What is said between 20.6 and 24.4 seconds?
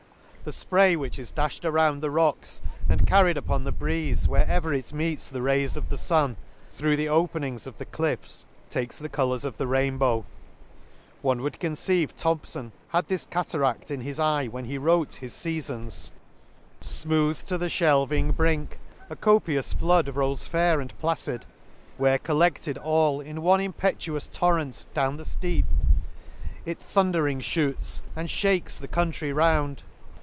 and placid; where collected all" In one impetuous